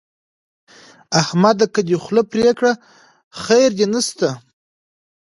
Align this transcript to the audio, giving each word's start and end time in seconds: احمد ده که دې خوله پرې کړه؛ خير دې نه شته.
احمد 1.21 1.55
ده 1.59 1.67
که 1.73 1.81
دې 1.87 1.95
خوله 2.03 2.23
پرې 2.31 2.49
کړه؛ 2.57 2.73
خير 3.41 3.69
دې 3.77 3.85
نه 3.93 4.01
شته. 4.07 4.29